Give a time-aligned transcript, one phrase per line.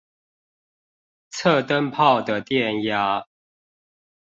[1.29, 3.27] 測燈泡的電壓